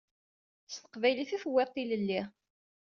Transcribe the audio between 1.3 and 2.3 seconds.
i d-tewwiḍ tilelli.